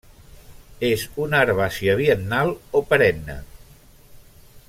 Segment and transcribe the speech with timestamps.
[0.87, 2.51] És una herbàcia biennal
[2.81, 3.37] o perenne.